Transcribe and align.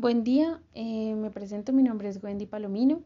Buen 0.00 0.24
día, 0.24 0.62
eh, 0.72 1.14
me 1.14 1.30
presento, 1.30 1.74
mi 1.74 1.82
nombre 1.82 2.08
es 2.08 2.24
Wendy 2.24 2.46
Palomino, 2.46 3.02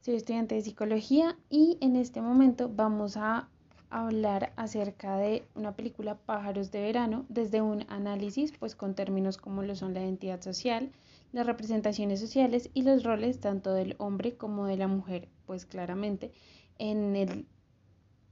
soy 0.00 0.16
estudiante 0.16 0.56
de 0.56 0.62
psicología 0.62 1.38
y 1.48 1.78
en 1.80 1.94
este 1.94 2.20
momento 2.22 2.68
vamos 2.68 3.16
a 3.16 3.48
hablar 3.88 4.52
acerca 4.56 5.16
de 5.16 5.44
una 5.54 5.76
película 5.76 6.16
Pájaros 6.16 6.72
de 6.72 6.80
Verano 6.80 7.24
desde 7.28 7.62
un 7.62 7.84
análisis 7.88 8.50
pues 8.58 8.74
con 8.74 8.96
términos 8.96 9.36
como 9.36 9.62
lo 9.62 9.76
son 9.76 9.94
la 9.94 10.00
identidad 10.00 10.40
social, 10.40 10.90
las 11.30 11.46
representaciones 11.46 12.18
sociales 12.18 12.68
y 12.74 12.82
los 12.82 13.04
roles 13.04 13.38
tanto 13.38 13.72
del 13.72 13.94
hombre 13.98 14.36
como 14.36 14.66
de 14.66 14.76
la 14.76 14.88
mujer 14.88 15.28
pues 15.46 15.66
claramente 15.66 16.32
en 16.80 17.14
el 17.14 17.46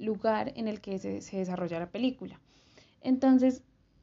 lugar 0.00 0.52
en 0.56 0.66
el 0.66 0.80
que 0.80 0.98
se, 0.98 1.20
se 1.20 1.36
desarrolla 1.36 1.78
la 1.78 1.90
película. 1.92 2.40
Entonces, 3.00 3.62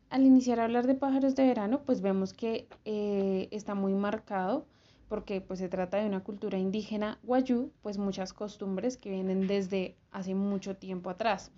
al 0.10 0.26
iniciar 0.26 0.60
a 0.60 0.64
hablar 0.66 0.88
de 0.88 0.96
pájaros 0.96 1.36
de 1.36 1.46
verano, 1.46 1.82
pues 1.86 2.02
vemos 2.02 2.34
que 2.34 2.68
eh, 2.86 3.48
está 3.52 3.76
muy 3.76 3.94
marcado 3.94 4.66
porque 5.08 5.42
pues 5.42 5.60
se 5.60 5.70
trata 5.70 5.98
de 5.98 6.06
una 6.06 6.24
cultura 6.24 6.58
indígena 6.58 7.20
guayú, 7.24 7.72
pues 7.82 7.98
muchas 7.98 8.32
costumbres 8.32 8.98
que 8.98 9.10
vienen 9.10 9.48
desde 9.48 9.96
hace 10.12 10.36
mucho 10.36 10.76
tiempo 10.76 11.10
atrás. 11.10 11.52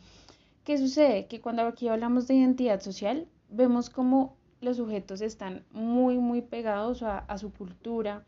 ¿Qué 0.63 0.77
sucede? 0.77 1.27
Que 1.27 1.41
cuando 1.41 1.63
aquí 1.63 1.87
hablamos 1.87 2.27
de 2.27 2.35
identidad 2.35 2.79
social, 2.81 3.27
vemos 3.49 3.89
como 3.89 4.37
los 4.61 4.77
sujetos 4.77 5.21
están 5.21 5.65
muy, 5.71 6.17
muy 6.17 6.41
pegados 6.41 7.03
a, 7.03 7.19
a 7.19 7.37
su 7.37 7.51
cultura, 7.51 8.23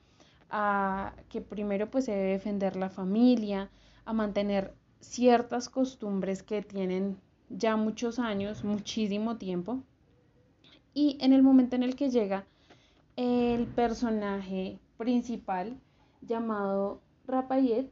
a 0.50 1.14
que 1.30 1.42
primero 1.42 1.90
pues 1.90 2.06
se 2.06 2.12
debe 2.12 2.32
defender 2.32 2.76
la 2.76 2.90
familia, 2.90 3.70
a 4.04 4.14
mantener 4.14 4.74
ciertas 5.00 5.70
costumbres 5.70 6.44
que 6.44 6.62
tienen 6.62 7.18
ya 7.50 7.78
muchos 7.78 8.20
años, 8.20 8.64
muchísimo 8.64 9.38
tiempo, 9.38 9.84
y 10.94 11.18
en 11.22 11.34
el 11.34 11.44
momento 11.44 11.76
en 11.76 11.84
el 11.84 11.96
que 11.96 12.10
llega 12.10 12.46
el 13.16 13.68
personaje 13.68 14.80
principal 14.98 15.78
llamado 16.22 17.02
Rapayet, 17.28 17.90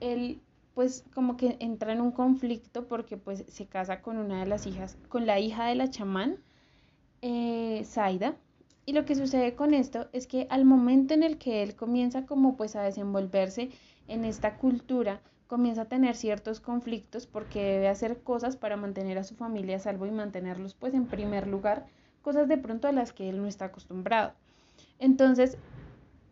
él 0.00 0.40
pues 0.74 1.04
como 1.14 1.36
que 1.36 1.56
entra 1.60 1.92
en 1.92 2.00
un 2.00 2.12
conflicto 2.12 2.86
porque 2.88 3.16
pues 3.16 3.44
se 3.48 3.66
casa 3.66 4.00
con 4.00 4.16
una 4.16 4.40
de 4.40 4.46
las 4.46 4.66
hijas, 4.66 4.96
con 5.08 5.26
la 5.26 5.38
hija 5.38 5.66
de 5.66 5.74
la 5.74 5.90
chamán, 5.90 6.38
eh, 7.20 7.82
Zaida. 7.84 8.36
Y 8.84 8.94
lo 8.94 9.04
que 9.04 9.14
sucede 9.14 9.54
con 9.54 9.74
esto 9.74 10.08
es 10.12 10.26
que 10.26 10.46
al 10.50 10.64
momento 10.64 11.14
en 11.14 11.22
el 11.22 11.38
que 11.38 11.62
él 11.62 11.76
comienza 11.76 12.26
como 12.26 12.56
pues 12.56 12.74
a 12.74 12.82
desenvolverse 12.82 13.70
en 14.08 14.24
esta 14.24 14.56
cultura, 14.56 15.20
comienza 15.46 15.82
a 15.82 15.88
tener 15.88 16.16
ciertos 16.16 16.60
conflictos 16.60 17.26
porque 17.26 17.62
debe 17.62 17.88
hacer 17.88 18.22
cosas 18.22 18.56
para 18.56 18.76
mantener 18.76 19.18
a 19.18 19.24
su 19.24 19.36
familia 19.36 19.76
a 19.76 19.80
salvo 19.80 20.06
y 20.06 20.10
mantenerlos 20.10 20.74
pues 20.74 20.94
en 20.94 21.06
primer 21.06 21.46
lugar 21.46 21.86
cosas 22.22 22.48
de 22.48 22.58
pronto 22.58 22.88
a 22.88 22.92
las 22.92 23.12
que 23.12 23.28
él 23.28 23.40
no 23.40 23.46
está 23.46 23.66
acostumbrado. 23.66 24.32
Entonces, 24.98 25.58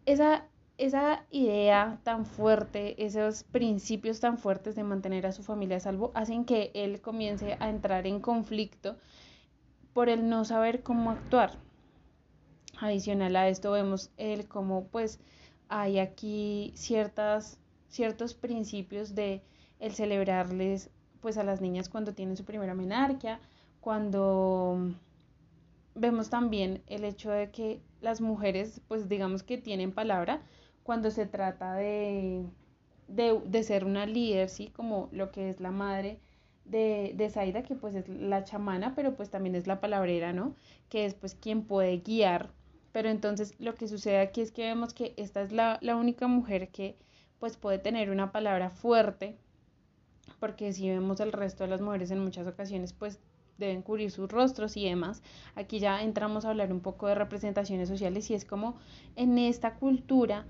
esa, 0.07 0.47
esa 0.79 1.25
idea 1.31 1.99
tan 2.05 2.25
fuerte, 2.25 3.05
esos 3.05 3.45
principios 3.45 4.21
tan 4.21 4.39
fuertes 4.39 4.77
de 4.77 4.85
mantener 4.85 5.27
a 5.27 5.33
su 5.33 5.43
familia 5.43 5.77
a 5.77 5.81
salvo, 5.81 6.13
hacen 6.15 6.45
que 6.45 6.71
él 6.75 7.01
comience 7.01 7.57
a 7.61 7.69
entrar 7.69 8.07
en 8.07 8.21
conflicto 8.21 8.97
por 9.93 10.09
el 10.09 10.29
no 10.29 10.45
saber 10.45 10.83
cómo 10.83 11.11
actuar. 11.11 11.53
Adicional 12.81 13.37
a 13.37 13.49
esto 13.49 13.73
vemos 13.73 14.11
el 14.17 14.49
cómo 14.49 14.87
pues 14.87 15.21
hay 15.69 15.99
aquí 15.99 16.73
ciertas, 16.75 17.59
ciertos 17.89 18.35
principios 18.35 19.15
de 19.15 19.43
el 19.81 19.93
celebrarles 19.93 20.91
pues 21.21 21.37
a 21.37 21.45
las 21.45 21.61
niñas 21.61 21.89
cuando 21.89 22.15
tienen 22.15 22.37
su 22.37 22.45
primera 22.45 22.75
menarquia, 22.75 23.41
cuando 23.81 24.95
vemos 25.95 26.31
también 26.31 26.83
el 26.87 27.05
hecho 27.05 27.31
de 27.31 27.51
que 27.51 27.81
las 28.01 28.21
mujeres, 28.21 28.81
pues 28.89 29.09
digamos 29.09 29.43
que 29.43 29.59
tienen 29.59 29.93
palabra 29.93 30.43
cuando 30.83 31.11
se 31.11 31.27
trata 31.27 31.75
de, 31.75 32.45
de, 33.09 33.63
ser 33.63 33.85
una 33.85 34.07
líder, 34.07 34.49
¿sí? 34.49 34.69
Como 34.69 35.09
lo 35.13 35.31
que 35.31 35.51
es 35.51 35.61
la 35.61 35.71
madre 35.71 36.19
de, 36.65 37.13
de 37.15 37.31
Zaida, 37.31 37.63
que 37.63 37.75
pues 37.75 37.95
es 37.95 38.09
la 38.09 38.45
chamana, 38.45 38.95
pero 38.95 39.17
pues 39.17 39.31
también 39.31 39.55
es 39.55 39.67
la 39.67 39.81
palabrera, 39.81 40.33
¿no? 40.33 40.55
Que 40.89 41.05
es 41.05 41.15
pues 41.15 41.35
quien 41.35 41.63
puede 41.63 41.99
guiar. 41.99 42.51
Pero 42.93 43.09
entonces 43.09 43.55
lo 43.59 43.75
que 43.75 43.89
sucede 43.89 44.19
aquí 44.19 44.41
es 44.41 44.51
que 44.53 44.65
vemos 44.65 44.95
que 44.95 45.15
esta 45.17 45.43
es 45.43 45.53
la, 45.53 45.79
la 45.81 45.97
única 45.97 46.27
mujer 46.27 46.71
que 46.71 46.97
pues 47.39 47.57
puede 47.57 47.79
tener 47.79 48.11
una 48.11 48.33
palabra 48.33 48.71
fuerte, 48.71 49.37
porque 50.39 50.73
si 50.73 50.89
vemos 50.89 51.21
el 51.21 51.33
resto 51.33 51.65
de 51.65 51.71
las 51.71 51.81
mujeres 51.81 52.11
en 52.11 52.21
muchas 52.21 52.47
ocasiones 52.47 52.93
pues 52.93 53.21
deben 53.61 53.83
cubrir 53.83 54.11
sus 54.11 54.29
rostros 54.29 54.77
y 54.77 54.85
demás. 54.85 55.23
Aquí 55.55 55.79
ya 55.79 56.03
entramos 56.03 56.45
a 56.45 56.51
hablar 56.51 56.73
un 56.73 56.81
poco 56.81 57.07
de 57.07 57.15
representaciones 57.15 57.89
sociales 57.89 58.29
y 58.31 58.35
es 58.35 58.45
como 58.45 58.75
en 59.15 59.39
esta 59.39 59.75
cultura 59.75 60.45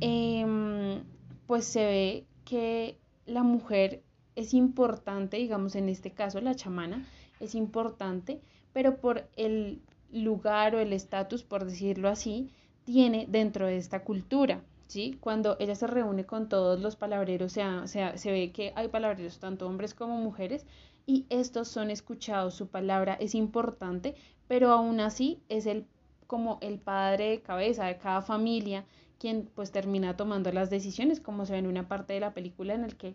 em, 0.00 1.02
pues 1.46 1.64
se 1.64 1.84
ve 1.84 2.24
que 2.44 2.98
la 3.26 3.42
mujer 3.42 4.02
es 4.36 4.54
importante, 4.54 5.38
digamos 5.38 5.74
en 5.74 5.88
este 5.88 6.12
caso 6.12 6.40
la 6.40 6.54
chamana 6.54 7.04
es 7.40 7.54
importante, 7.54 8.40
pero 8.72 8.98
por 8.98 9.28
el 9.36 9.80
lugar 10.12 10.74
o 10.74 10.78
el 10.78 10.92
estatus, 10.92 11.42
por 11.42 11.64
decirlo 11.64 12.08
así, 12.08 12.50
tiene 12.84 13.26
dentro 13.28 13.66
de 13.66 13.76
esta 13.76 14.04
cultura. 14.04 14.62
¿Sí? 14.90 15.16
Cuando 15.20 15.56
ella 15.60 15.74
se 15.74 15.86
reúne 15.86 16.26
con 16.26 16.48
todos 16.48 16.80
los 16.80 16.96
palabreros, 16.96 17.52
o 17.52 17.86
sea, 17.86 18.16
se 18.18 18.30
ve 18.32 18.52
que 18.52 18.72
hay 18.76 18.88
palabreros 18.88 19.38
tanto 19.38 19.66
hombres 19.66 19.94
como 19.94 20.16
mujeres, 20.18 20.66
y 21.06 21.26
estos 21.30 21.68
son 21.68 21.90
escuchados, 21.90 22.54
su 22.54 22.68
palabra 22.68 23.14
es 23.14 23.34
importante, 23.34 24.14
pero 24.48 24.70
aún 24.72 25.00
así 25.00 25.42
es 25.48 25.66
el 25.66 25.86
como 26.26 26.58
el 26.60 26.78
padre 26.78 27.30
de 27.30 27.42
cabeza 27.42 27.86
de 27.86 27.98
cada 27.98 28.22
familia 28.22 28.84
quien 29.18 29.48
pues 29.54 29.70
termina 29.72 30.16
tomando 30.16 30.52
las 30.52 30.70
decisiones, 30.70 31.20
como 31.20 31.46
se 31.46 31.52
ve 31.52 31.58
en 31.58 31.66
una 31.66 31.88
parte 31.88 32.12
de 32.14 32.20
la 32.20 32.34
película 32.34 32.74
en 32.74 32.84
el 32.84 32.96
que 32.96 33.14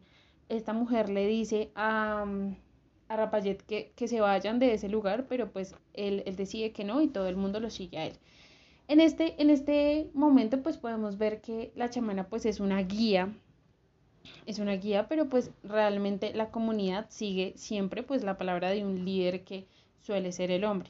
esta 0.49 0.73
mujer 0.73 1.09
le 1.09 1.27
dice 1.27 1.71
a, 1.75 2.25
a 3.07 3.15
Rapayet 3.17 3.61
que, 3.63 3.91
que 3.95 4.07
se 4.07 4.21
vayan 4.21 4.59
de 4.59 4.73
ese 4.73 4.89
lugar, 4.89 5.25
pero 5.27 5.51
pues 5.51 5.75
él, 5.93 6.23
él 6.25 6.35
decide 6.35 6.71
que 6.71 6.83
no 6.83 7.01
y 7.01 7.07
todo 7.07 7.27
el 7.27 7.35
mundo 7.35 7.59
lo 7.59 7.69
sigue 7.69 7.97
a 7.97 8.05
él. 8.07 8.13
En 8.87 8.99
este, 8.99 9.41
en 9.41 9.49
este 9.49 10.09
momento 10.13 10.61
pues 10.61 10.77
podemos 10.77 11.17
ver 11.17 11.41
que 11.41 11.71
la 11.75 11.89
chamana 11.89 12.27
pues 12.27 12.45
es 12.45 12.59
una 12.59 12.81
guía 12.83 13.33
es 14.45 14.59
una 14.59 14.73
guía, 14.73 15.07
pero 15.07 15.27
pues 15.27 15.51
realmente 15.63 16.33
la 16.33 16.51
comunidad 16.51 17.07
sigue 17.09 17.53
siempre 17.55 18.03
pues 18.03 18.23
la 18.23 18.37
palabra 18.37 18.69
de 18.69 18.85
un 18.85 19.05
líder 19.05 19.43
que 19.43 19.67
suele 20.01 20.31
ser 20.31 20.51
el 20.51 20.63
hombre. 20.63 20.89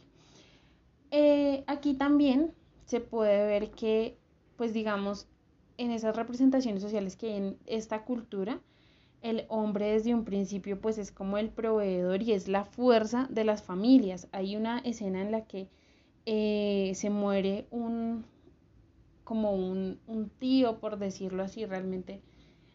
Eh, 1.11 1.63
aquí 1.67 1.93
también 1.93 2.53
se 2.85 2.99
puede 2.99 3.45
ver 3.45 3.71
que 3.71 4.17
pues 4.57 4.73
digamos 4.73 5.27
en 5.77 5.91
esas 5.91 6.15
representaciones 6.15 6.81
sociales 6.81 7.15
que 7.15 7.27
hay 7.27 7.37
en 7.37 7.57
esta 7.65 8.03
cultura, 8.03 8.61
el 9.21 9.45
hombre 9.49 9.91
desde 9.91 10.13
un 10.13 10.23
principio 10.23 10.79
pues 10.79 10.97
es 10.97 11.11
como 11.11 11.37
el 11.37 11.49
proveedor 11.49 12.21
y 12.21 12.33
es 12.33 12.47
la 12.47 12.63
fuerza 12.63 13.27
de 13.29 13.43
las 13.43 13.63
familias. 13.63 14.27
Hay 14.31 14.55
una 14.55 14.79
escena 14.79 15.21
en 15.21 15.31
la 15.31 15.45
que 15.45 15.67
eh, 16.25 16.91
se 16.95 17.09
muere 17.09 17.67
un 17.71 18.25
como 19.23 19.53
un, 19.53 19.99
un 20.07 20.29
tío, 20.29 20.79
por 20.79 20.97
decirlo 20.97 21.43
así, 21.43 21.65
realmente 21.65 22.21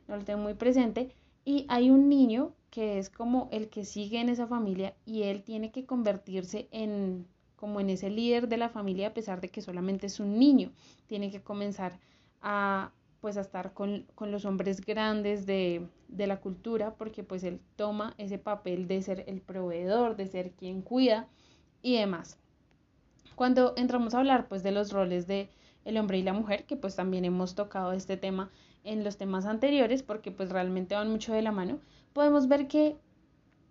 no 0.08 0.16
lo 0.16 0.24
tengo 0.24 0.42
muy 0.42 0.54
presente, 0.54 1.14
y 1.44 1.64
hay 1.68 1.90
un 1.90 2.08
niño 2.08 2.52
que 2.70 2.98
es 2.98 3.10
como 3.10 3.48
el 3.52 3.68
que 3.68 3.84
sigue 3.84 4.20
en 4.20 4.28
esa 4.28 4.46
familia 4.46 4.94
y 5.04 5.22
él 5.22 5.42
tiene 5.42 5.70
que 5.72 5.86
convertirse 5.86 6.68
en 6.70 7.26
como 7.56 7.78
en 7.80 7.90
ese 7.90 8.08
líder 8.08 8.48
de 8.48 8.56
la 8.56 8.70
familia 8.70 9.08
a 9.08 9.14
pesar 9.14 9.40
de 9.40 9.50
que 9.50 9.60
solamente 9.60 10.06
es 10.06 10.18
un 10.18 10.38
niño, 10.38 10.72
tiene 11.06 11.30
que 11.30 11.42
comenzar 11.42 11.98
a 12.40 12.92
pues 13.20 13.36
a 13.36 13.42
estar 13.42 13.74
con, 13.74 14.06
con 14.14 14.32
los 14.32 14.46
hombres 14.46 14.80
grandes 14.80 15.44
de, 15.44 15.86
de, 16.08 16.26
la 16.26 16.40
cultura 16.40 16.94
porque 16.94 17.22
pues 17.22 17.44
él 17.44 17.60
toma 17.76 18.14
ese 18.16 18.38
papel 18.38 18.88
de 18.88 19.02
ser 19.02 19.24
el 19.26 19.42
proveedor, 19.42 20.16
de 20.16 20.26
ser 20.26 20.52
quien 20.52 20.80
cuida 20.80 21.28
y 21.82 21.96
demás. 21.98 22.38
Cuando 23.40 23.72
entramos 23.78 24.12
a 24.12 24.18
hablar 24.18 24.48
pues 24.48 24.62
de 24.62 24.70
los 24.70 24.92
roles 24.92 25.26
de 25.26 25.48
el 25.86 25.96
hombre 25.96 26.18
y 26.18 26.22
la 26.22 26.34
mujer, 26.34 26.66
que 26.66 26.76
pues 26.76 26.94
también 26.94 27.24
hemos 27.24 27.54
tocado 27.54 27.92
este 27.92 28.18
tema 28.18 28.50
en 28.84 29.02
los 29.02 29.16
temas 29.16 29.46
anteriores, 29.46 30.02
porque 30.02 30.30
pues 30.30 30.50
realmente 30.50 30.94
van 30.94 31.10
mucho 31.10 31.32
de 31.32 31.40
la 31.40 31.50
mano, 31.50 31.78
podemos 32.12 32.48
ver 32.48 32.68
que 32.68 32.98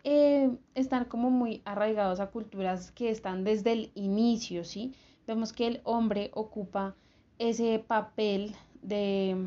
eh, 0.03 0.49
están 0.73 1.05
como 1.05 1.29
muy 1.29 1.61
arraigados 1.65 2.19
a 2.19 2.31
culturas 2.31 2.89
que 2.89 3.11
están 3.11 3.43
desde 3.43 3.73
el 3.73 3.91
inicio, 3.93 4.65
¿sí? 4.65 4.95
Vemos 5.27 5.53
que 5.53 5.67
el 5.67 5.81
hombre 5.83 6.31
ocupa 6.33 6.95
ese 7.37 7.77
papel 7.77 8.55
de, 8.81 9.37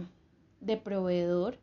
de 0.61 0.77
proveedor, 0.77 1.59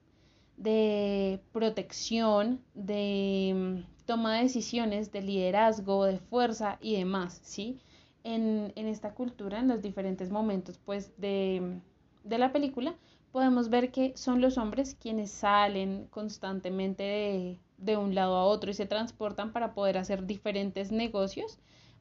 de 0.57 1.39
protección, 1.53 2.59
de 2.73 3.53
mm, 3.55 4.05
toma 4.05 4.35
de 4.35 4.43
decisiones, 4.43 5.13
de 5.13 5.21
liderazgo, 5.21 6.03
de 6.03 6.19
fuerza 6.19 6.77
y 6.81 6.97
demás, 6.97 7.39
¿sí? 7.41 7.79
En, 8.23 8.73
en 8.75 8.87
esta 8.87 9.13
cultura, 9.13 9.59
en 9.59 9.67
los 9.67 9.81
diferentes 9.81 10.29
momentos, 10.29 10.77
pues, 10.77 11.13
de, 11.17 11.79
de 12.23 12.37
la 12.37 12.51
película, 12.51 12.95
podemos 13.31 13.69
ver 13.69 13.91
que 13.91 14.13
son 14.15 14.41
los 14.41 14.57
hombres 14.57 14.95
quienes 14.99 15.31
salen 15.31 16.07
constantemente 16.09 17.59
de, 17.77 17.97
un 17.97 18.15
lado 18.15 18.35
a 18.35 18.45
otro 18.45 18.71
y 18.71 18.73
se 18.73 18.85
transportan 18.85 19.51
para 19.53 19.73
poder 19.73 19.97
hacer 19.97 20.25
diferentes 20.25 20.91
negocios, 20.91 21.59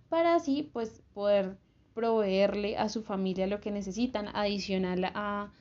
para 0.08 0.34
así 0.34 0.68
pues 0.72 1.02
poder 1.14 1.58
proveerle 1.94 2.76
a 2.76 2.88
su 2.88 3.02
familia 3.02 3.46
lo 3.46 3.60
que 3.60 3.70
necesitan, 3.70 4.28
adicional 4.34 5.04
a 5.14 5.52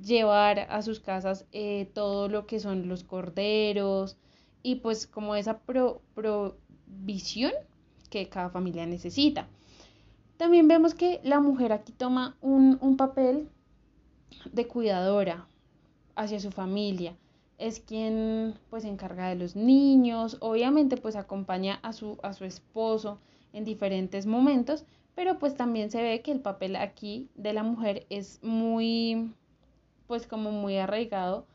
llevar 0.00 0.60
a 0.70 0.82
sus 0.82 1.00
casas 1.00 1.46
eh, 1.52 1.90
todo 1.94 2.28
lo 2.28 2.46
que 2.46 2.60
son 2.60 2.88
los 2.88 3.02
corderos 3.02 4.16
y 4.62 4.76
pues 4.76 5.06
como 5.06 5.34
esa 5.34 5.60
provisión 5.60 7.52
que 8.10 8.28
cada 8.28 8.50
familia 8.50 8.86
necesita. 8.86 9.48
También 10.38 10.68
vemos 10.68 10.94
que 10.94 11.20
la 11.24 11.40
mujer 11.40 11.72
aquí 11.72 11.92
toma 11.92 12.36
un, 12.40 12.78
un 12.80 12.96
papel 12.96 13.48
de 14.52 14.68
cuidadora 14.68 15.48
hacia 16.14 16.38
su 16.38 16.52
familia. 16.52 17.16
Es 17.58 17.80
quien 17.80 18.54
pues 18.70 18.84
se 18.84 18.88
encarga 18.88 19.28
de 19.28 19.34
los 19.34 19.56
niños, 19.56 20.36
obviamente 20.40 20.96
pues 20.96 21.16
acompaña 21.16 21.80
a 21.82 21.92
su, 21.92 22.18
a 22.22 22.32
su 22.34 22.44
esposo 22.44 23.18
en 23.52 23.64
diferentes 23.64 24.26
momentos, 24.26 24.84
pero 25.16 25.40
pues 25.40 25.56
también 25.56 25.90
se 25.90 26.02
ve 26.02 26.22
que 26.22 26.30
el 26.30 26.40
papel 26.40 26.76
aquí 26.76 27.28
de 27.34 27.52
la 27.52 27.64
mujer 27.64 28.06
es 28.08 28.38
muy 28.44 29.34
pues 30.06 30.28
como 30.28 30.52
muy 30.52 30.76
arraigado 30.76 31.46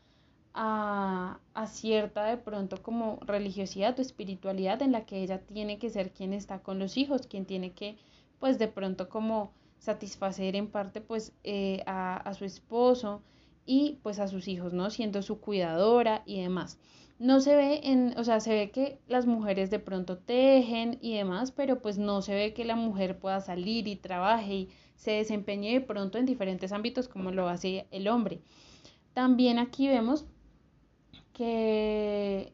a, 0.52 1.38
a, 1.54 1.66
cierta 1.66 2.26
de 2.26 2.36
pronto 2.36 2.82
como 2.82 3.18
religiosidad 3.22 3.98
o 3.98 4.02
espiritualidad 4.02 4.82
en 4.82 4.92
la 4.92 5.06
que 5.06 5.22
ella 5.22 5.40
tiene 5.40 5.78
que 5.78 5.88
ser 5.88 6.12
quien 6.12 6.34
está 6.34 6.58
con 6.58 6.78
los 6.78 6.98
hijos, 6.98 7.26
quien 7.26 7.46
tiene 7.46 7.72
que 7.72 7.96
pues 8.44 8.58
de 8.58 8.68
pronto 8.68 9.08
como 9.08 9.54
satisfacer 9.78 10.54
en 10.54 10.66
parte 10.66 11.00
pues 11.00 11.32
eh, 11.44 11.82
a, 11.86 12.18
a, 12.18 12.34
su 12.34 12.44
esposo 12.44 13.22
y 13.64 14.00
pues 14.02 14.18
a 14.18 14.28
sus 14.28 14.48
hijos, 14.48 14.74
¿no? 14.74 14.90
Siendo 14.90 15.22
su 15.22 15.40
cuidadora 15.40 16.22
y 16.26 16.42
demás. 16.42 16.78
No 17.18 17.40
se 17.40 17.56
ve 17.56 17.80
en, 17.84 18.12
o 18.18 18.22
sea, 18.22 18.40
se 18.40 18.52
ve 18.52 18.70
que 18.70 18.98
las 19.08 19.24
mujeres 19.24 19.70
de 19.70 19.78
pronto 19.78 20.18
tejen 20.18 20.98
y 21.00 21.14
demás, 21.14 21.52
pero 21.52 21.80
pues 21.80 21.96
no 21.96 22.20
se 22.20 22.34
ve 22.34 22.52
que 22.52 22.66
la 22.66 22.76
mujer 22.76 23.18
pueda 23.18 23.40
salir 23.40 23.88
y 23.88 23.96
trabaje 23.96 24.54
y 24.54 24.68
se 24.94 25.12
desempeñe 25.12 25.72
de 25.72 25.80
pronto 25.80 26.18
en 26.18 26.26
diferentes 26.26 26.70
ámbitos 26.70 27.08
como 27.08 27.30
lo 27.30 27.48
hace 27.48 27.86
el 27.92 28.08
hombre. 28.08 28.42
También 29.14 29.58
aquí 29.58 29.88
vemos 29.88 30.26
que 31.32 32.52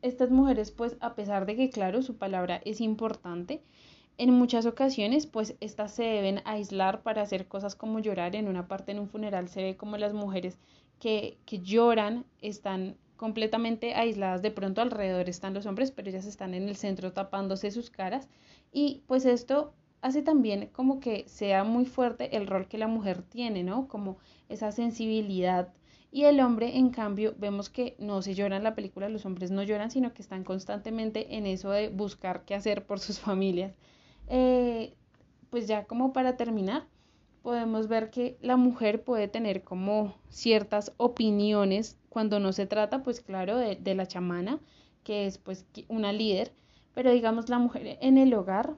estas 0.00 0.30
mujeres, 0.30 0.70
pues 0.70 0.96
a 1.00 1.16
pesar 1.16 1.44
de 1.44 1.56
que, 1.56 1.70
claro, 1.70 2.02
su 2.02 2.18
palabra 2.18 2.60
es 2.64 2.80
importante, 2.80 3.64
en 4.18 4.32
muchas 4.32 4.66
ocasiones, 4.66 5.26
pues 5.26 5.56
estas 5.60 5.92
se 5.92 6.02
deben 6.02 6.42
aislar 6.44 7.02
para 7.02 7.22
hacer 7.22 7.46
cosas 7.46 7.76
como 7.76 8.00
llorar. 8.00 8.36
En 8.36 8.48
una 8.48 8.68
parte 8.68 8.92
en 8.92 8.98
un 8.98 9.08
funeral 9.08 9.48
se 9.48 9.62
ve 9.62 9.76
como 9.76 9.96
las 9.96 10.12
mujeres 10.12 10.58
que, 10.98 11.38
que 11.46 11.60
lloran 11.60 12.26
están 12.40 12.96
completamente 13.16 13.94
aisladas. 13.94 14.42
De 14.42 14.50
pronto 14.50 14.82
alrededor 14.82 15.28
están 15.28 15.54
los 15.54 15.66
hombres, 15.66 15.92
pero 15.92 16.10
ellas 16.10 16.26
están 16.26 16.54
en 16.54 16.68
el 16.68 16.76
centro 16.76 17.12
tapándose 17.12 17.70
sus 17.70 17.90
caras. 17.90 18.28
Y 18.72 19.02
pues 19.06 19.24
esto 19.24 19.72
hace 20.00 20.22
también 20.22 20.68
como 20.72 21.00
que 21.00 21.28
sea 21.28 21.64
muy 21.64 21.84
fuerte 21.84 22.36
el 22.36 22.46
rol 22.46 22.68
que 22.68 22.78
la 22.78 22.88
mujer 22.88 23.22
tiene, 23.22 23.62
¿no? 23.62 23.88
Como 23.88 24.18
esa 24.48 24.72
sensibilidad. 24.72 25.72
Y 26.10 26.24
el 26.24 26.40
hombre, 26.40 26.76
en 26.78 26.90
cambio, 26.90 27.34
vemos 27.38 27.68
que 27.68 27.94
no 27.98 28.22
se 28.22 28.34
llora 28.34 28.56
en 28.56 28.64
la 28.64 28.74
película, 28.74 29.08
los 29.08 29.26
hombres 29.26 29.50
no 29.50 29.62
lloran, 29.62 29.90
sino 29.90 30.14
que 30.14 30.22
están 30.22 30.42
constantemente 30.42 31.36
en 31.36 31.46
eso 31.46 31.70
de 31.70 31.88
buscar 31.90 32.44
qué 32.44 32.54
hacer 32.54 32.86
por 32.86 32.98
sus 32.98 33.20
familias. 33.20 33.74
Eh, 34.28 34.94
pues 35.50 35.66
ya 35.66 35.84
como 35.84 36.12
para 36.12 36.36
terminar, 36.36 36.86
podemos 37.42 37.88
ver 37.88 38.10
que 38.10 38.36
la 38.42 38.56
mujer 38.56 39.02
puede 39.02 39.28
tener 39.28 39.62
como 39.64 40.14
ciertas 40.28 40.92
opiniones 40.98 41.98
cuando 42.08 42.40
no 42.40 42.52
se 42.52 42.66
trata, 42.66 43.02
pues 43.02 43.20
claro, 43.20 43.56
de, 43.56 43.76
de 43.76 43.94
la 43.94 44.06
chamana, 44.06 44.60
que 45.04 45.26
es 45.26 45.38
pues 45.38 45.66
una 45.88 46.12
líder, 46.12 46.52
pero 46.94 47.10
digamos 47.12 47.48
la 47.48 47.58
mujer 47.58 47.98
en 48.00 48.18
el 48.18 48.34
hogar 48.34 48.76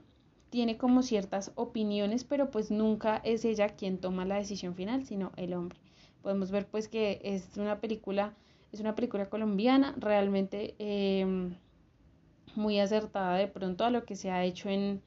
tiene 0.51 0.77
como 0.77 1.03
ciertas 1.03 1.53
opiniones, 1.55 2.25
pero 2.25 2.51
pues 2.51 2.71
nunca 2.71 3.21
es 3.25 3.45
ella 3.45 3.69
quien 3.71 3.99
toma 3.99 4.25
la 4.25 4.37
decisión 4.37 4.75
final, 4.75 5.07
sino 5.07 5.33
el 5.37 5.55
hombre. 5.55 5.79
Podemos 6.23 6.51
ver 6.51 6.67
pues 6.67 6.89
que 6.89 7.21
es 7.25 7.57
una 7.57 7.81
película, 7.81 8.35
es 8.73 8.81
una 8.81 8.95
película 8.95 9.29
colombiana, 9.31 9.95
realmente 9.97 10.75
eh, 10.79 11.51
muy 12.57 12.79
acertada 12.79 13.37
de 13.37 13.49
pronto 13.49 13.85
a 13.85 13.91
lo 13.91 14.05
que 14.05 14.17
se 14.17 14.31
ha 14.31 14.45
hecho 14.45 14.69
en, 14.69 15.03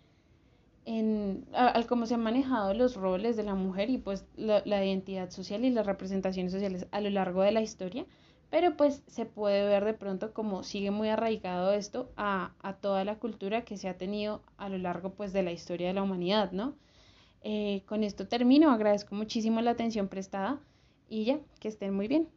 en, 0.86 1.46
al 1.54 1.88
cómo 1.88 2.06
se 2.06 2.16
han 2.16 2.24
manejado 2.24 2.74
los 2.74 2.96
roles 2.96 3.36
de 3.36 3.44
la 3.44 3.56
mujer 3.56 3.90
y 3.90 3.98
pues 3.98 4.26
la, 4.36 4.62
la, 4.66 4.84
identidad 4.86 5.30
social 5.30 5.64
y 5.66 5.70
las 5.70 5.86
representaciones 5.86 6.52
sociales 6.52 6.88
a 6.92 7.02
lo 7.02 7.10
largo 7.10 7.42
de 7.42 7.52
la 7.52 7.62
historia, 7.62 8.06
pero 8.50 8.76
pues 8.76 9.04
se 9.08 9.26
puede 9.26 9.66
ver 9.68 9.86
de 9.86 9.94
pronto 9.94 10.34
como 10.34 10.64
sigue 10.64 10.92
muy 10.92 11.10
arraigado 11.10 11.74
esto 11.74 12.12
a, 12.18 12.54
a 12.62 12.74
toda 12.74 13.06
la 13.06 13.18
cultura 13.18 13.64
que 13.64 13.78
se 13.78 13.90
ha 13.90 13.98
tenido 13.98 14.42
a 14.58 14.70
lo 14.70 14.78
largo 14.78 15.14
pues 15.14 15.34
de 15.34 15.44
la 15.44 15.52
historia 15.52 15.88
de 15.88 15.94
la 15.94 16.04
humanidad, 16.04 16.52
¿no? 16.52 16.76
Eh, 17.44 17.84
con 17.88 18.04
esto 18.04 18.28
termino, 18.28 18.72
agradezco 18.72 19.16
muchísimo 19.16 19.62
la 19.62 19.72
atención 19.72 20.08
prestada 20.08 20.60
y 21.10 21.26
ya, 21.26 21.40
que 21.60 21.68
estén 21.68 21.94
muy 21.94 22.08
bien. 22.08 22.28